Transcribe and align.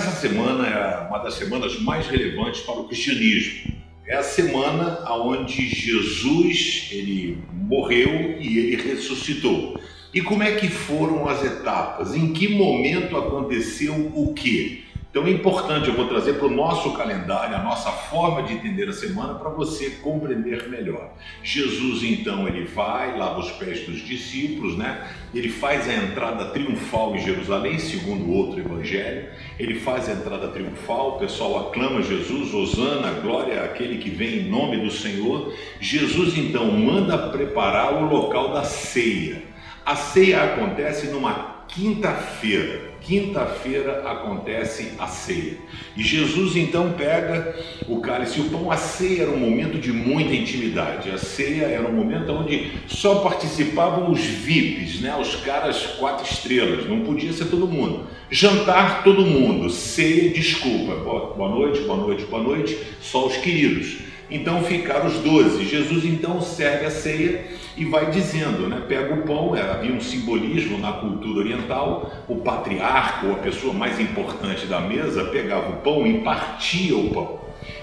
semana 0.00 0.66
é 0.66 1.08
uma 1.08 1.18
das 1.18 1.34
semanas 1.34 1.78
mais 1.80 2.06
relevantes 2.06 2.62
para 2.62 2.74
o 2.74 2.84
cristianismo. 2.84 3.72
É 4.06 4.16
a 4.16 4.22
semana 4.22 5.04
onde 5.10 5.68
Jesus 5.68 6.88
ele 6.90 7.38
morreu 7.52 8.40
e 8.40 8.58
ele 8.58 8.76
ressuscitou. 8.76 9.78
E 10.12 10.20
como 10.20 10.42
é 10.42 10.52
que 10.52 10.68
foram 10.68 11.28
as 11.28 11.44
etapas? 11.44 12.14
Em 12.14 12.32
que 12.32 12.48
momento 12.48 13.16
aconteceu 13.16 14.12
o 14.14 14.34
quê? 14.34 14.82
Então 15.12 15.26
é 15.26 15.30
importante, 15.30 15.90
eu 15.90 15.94
vou 15.94 16.08
trazer 16.08 16.38
para 16.38 16.46
o 16.46 16.50
nosso 16.50 16.94
calendário, 16.94 17.54
a 17.54 17.62
nossa 17.62 17.90
forma 17.90 18.44
de 18.44 18.54
entender 18.54 18.88
a 18.88 18.94
semana 18.94 19.34
para 19.34 19.50
você 19.50 19.90
compreender 20.02 20.70
melhor. 20.70 21.12
Jesus 21.42 22.02
então 22.02 22.48
ele 22.48 22.64
vai, 22.64 23.18
lava 23.18 23.40
os 23.40 23.50
pés 23.50 23.84
dos 23.84 24.00
discípulos, 24.06 24.74
né? 24.78 25.06
Ele 25.34 25.50
faz 25.50 25.86
a 25.86 25.92
entrada 25.92 26.46
triunfal 26.46 27.14
em 27.14 27.18
Jerusalém, 27.18 27.78
segundo 27.78 28.32
outro 28.32 28.60
evangelho. 28.60 29.28
Ele 29.58 29.78
faz 29.80 30.08
a 30.08 30.12
entrada 30.12 30.48
triunfal, 30.48 31.16
o 31.16 31.18
pessoal 31.18 31.68
aclama 31.68 32.00
Jesus, 32.00 32.54
Osana, 32.54 33.10
glória 33.20 33.64
àquele 33.64 33.98
que 33.98 34.08
vem 34.08 34.38
em 34.38 34.48
nome 34.48 34.78
do 34.78 34.90
Senhor. 34.90 35.52
Jesus 35.78 36.38
então 36.38 36.72
manda 36.72 37.28
preparar 37.28 38.02
o 38.02 38.08
local 38.08 38.54
da 38.54 38.64
ceia. 38.64 39.52
A 39.84 39.96
ceia 39.96 40.44
acontece 40.44 41.08
numa 41.08 41.64
quinta-feira. 41.66 42.92
Quinta-feira 43.00 44.08
acontece 44.08 44.92
a 44.96 45.08
ceia. 45.08 45.58
E 45.96 46.04
Jesus 46.04 46.54
então 46.54 46.92
pega 46.92 47.56
o 47.88 48.00
cálice 48.00 48.38
e 48.38 48.42
o 48.42 48.50
pão. 48.50 48.70
A 48.70 48.76
ceia 48.76 49.22
era 49.22 49.30
um 49.32 49.38
momento 49.38 49.80
de 49.80 49.92
muita 49.92 50.32
intimidade. 50.32 51.10
A 51.10 51.18
ceia 51.18 51.64
era 51.64 51.88
um 51.88 51.92
momento 51.92 52.30
onde 52.30 52.70
só 52.86 53.16
participavam 53.16 54.12
os 54.12 54.20
VIPs, 54.20 55.00
né? 55.00 55.16
os 55.20 55.34
caras 55.36 55.84
quatro 55.98 56.24
estrelas. 56.24 56.88
Não 56.88 57.00
podia 57.00 57.32
ser 57.32 57.46
todo 57.46 57.66
mundo. 57.66 58.06
Jantar, 58.30 59.02
todo 59.02 59.26
mundo. 59.26 59.68
Ceia, 59.68 60.30
desculpa. 60.32 60.94
Boa 60.94 61.48
noite, 61.48 61.80
boa 61.80 61.96
noite, 61.96 62.24
boa 62.26 62.42
noite. 62.42 62.78
Só 63.00 63.26
os 63.26 63.36
queridos. 63.38 64.11
Então 64.32 64.64
ficaram 64.64 65.06
os 65.06 65.18
doze. 65.18 65.64
Jesus 65.64 66.04
então 66.04 66.40
serve 66.40 66.86
a 66.86 66.90
ceia 66.90 67.44
e 67.76 67.84
vai 67.84 68.10
dizendo, 68.10 68.66
né? 68.68 68.82
Pega 68.88 69.14
o 69.14 69.22
pão, 69.22 69.54
havia 69.54 69.92
um 69.92 70.00
simbolismo 70.00 70.78
na 70.78 70.92
cultura 70.92 71.40
oriental, 71.40 72.10
o 72.26 72.36
patriarca 72.36 73.26
ou 73.26 73.34
a 73.34 73.38
pessoa 73.38 73.74
mais 73.74 74.00
importante 74.00 74.66
da 74.66 74.80
mesa 74.80 75.24
pegava 75.24 75.70
o 75.70 75.76
pão 75.76 76.06
e 76.06 76.20
partia 76.20 76.96
o 76.96 77.10
pão. 77.10 77.40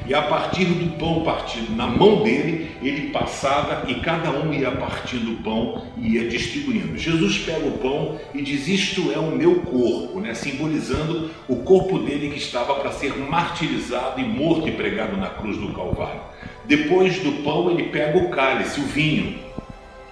E 0.07 0.13
a 0.13 0.21
partir 0.23 0.65
do 0.65 0.97
pão 0.97 1.23
partido 1.23 1.75
na 1.75 1.87
mão 1.87 2.23
dele, 2.23 2.71
ele 2.81 3.09
passava 3.09 3.89
e 3.89 3.95
cada 3.95 4.31
um 4.31 4.53
ia 4.53 4.71
partindo 4.71 5.33
o 5.33 5.37
pão 5.37 5.85
e 5.97 6.15
ia 6.15 6.27
distribuindo. 6.27 6.97
Jesus 6.97 7.37
pega 7.39 7.67
o 7.67 7.77
pão 7.77 8.19
e 8.33 8.41
diz: 8.41 8.67
Isto 8.67 9.11
é 9.11 9.19
o 9.19 9.35
meu 9.35 9.61
corpo, 9.61 10.19
né? 10.19 10.33
simbolizando 10.33 11.29
o 11.47 11.57
corpo 11.57 11.99
dele 11.99 12.29
que 12.29 12.39
estava 12.39 12.75
para 12.75 12.91
ser 12.91 13.17
martirizado 13.17 14.19
e 14.19 14.23
morto 14.23 14.67
e 14.67 14.71
pregado 14.71 15.15
na 15.17 15.29
cruz 15.29 15.57
do 15.57 15.73
Calvário. 15.73 16.21
Depois 16.65 17.19
do 17.19 17.43
pão, 17.43 17.71
ele 17.71 17.83
pega 17.89 18.17
o 18.17 18.29
cálice, 18.29 18.79
o 18.79 18.83
vinho, 18.83 19.39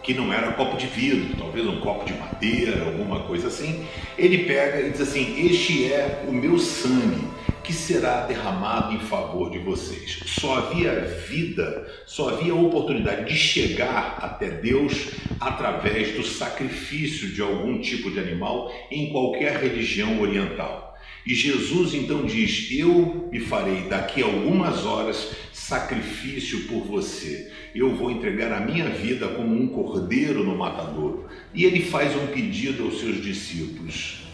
que 0.01 0.13
não 0.13 0.31
era 0.33 0.53
copo 0.53 0.77
de 0.77 0.87
vidro, 0.87 1.35
talvez 1.37 1.67
um 1.67 1.79
copo 1.79 2.05
de 2.05 2.13
madeira, 2.13 2.85
alguma 2.85 3.19
coisa 3.21 3.47
assim. 3.47 3.85
Ele 4.17 4.39
pega 4.39 4.81
e 4.81 4.91
diz 4.91 5.01
assim: 5.01 5.45
Este 5.45 5.91
é 5.91 6.23
o 6.27 6.31
meu 6.31 6.57
sangue 6.57 7.27
que 7.67 7.73
será 7.73 8.25
derramado 8.25 8.95
em 8.95 8.99
favor 8.99 9.51
de 9.51 9.59
vocês. 9.59 10.19
Só 10.25 10.55
havia 10.55 11.01
vida, 11.01 11.85
só 12.05 12.29
havia 12.29 12.55
oportunidade 12.55 13.25
de 13.25 13.37
chegar 13.37 14.19
até 14.21 14.49
Deus 14.49 15.09
através 15.37 16.15
do 16.15 16.23
sacrifício 16.23 17.27
de 17.27 17.41
algum 17.41 17.81
tipo 17.81 18.09
de 18.09 18.19
animal 18.19 18.73
em 18.89 19.11
qualquer 19.11 19.57
religião 19.57 20.21
oriental. 20.21 20.97
E 21.25 21.35
Jesus 21.35 21.93
então 21.93 22.25
diz: 22.25 22.69
Eu 22.71 23.27
me 23.29 23.41
farei 23.41 23.81
daqui 23.81 24.23
a 24.23 24.25
algumas 24.25 24.85
horas 24.85 25.35
sacrifício 25.51 26.67
por 26.69 26.85
você. 26.85 27.51
Eu 27.75 27.93
vou 27.95 28.09
entregar 28.09 28.53
a 28.53 28.61
minha 28.61 28.89
vida 28.89 29.27
como 29.27 29.53
um 29.53 29.67
cordeiro 29.67 30.41
no 30.41 30.55
matadouro. 30.55 31.27
E 31.53 31.65
ele 31.65 31.81
faz 31.81 32.15
um 32.15 32.27
pedido 32.27 32.85
aos 32.85 33.01
seus 33.01 33.21
discípulos: 33.21 34.26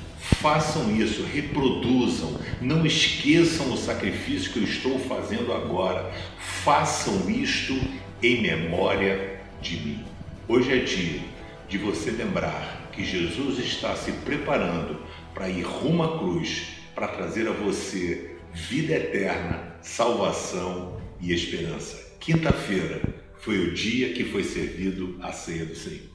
façam 0.44 0.94
isso, 0.94 1.24
reproduzam, 1.24 2.38
não 2.60 2.86
esqueçam 2.86 3.72
o 3.72 3.78
sacrifício 3.78 4.52
que 4.52 4.60
eu 4.60 4.66
estou 4.66 5.00
fazendo 5.00 5.54
agora. 5.54 6.14
Façam 6.38 7.30
isto 7.30 7.74
em 8.22 8.42
memória 8.42 9.40
de 9.62 9.78
mim. 9.78 10.06
Hoje 10.46 10.74
é 10.74 10.84
dia 10.84 11.22
de 11.70 11.78
você 11.78 12.12
lembrar 12.12 12.90
que 12.92 13.06
Jesus 13.06 13.58
está 13.58 13.96
se 13.96 14.12
preparando 14.12 15.00
para 15.34 15.48
ir 15.48 15.62
rumo 15.62 16.04
à 16.04 16.20
cruz 16.20 16.74
para 16.94 17.08
trazer 17.08 17.48
a 17.48 17.54
você 17.54 18.36
vida 18.54 18.96
eterna, 18.96 19.78
salvação 19.82 21.02
e 21.22 21.32
esperança. 21.32 22.18
Quinta-feira 22.20 23.02
foi 23.40 23.60
o 23.60 23.74
dia 23.74 24.12
que 24.12 24.26
foi 24.26 24.44
servido 24.44 25.18
a 25.22 25.32
ceia 25.32 25.66
do 25.66 25.76
Senhor. 25.76 26.12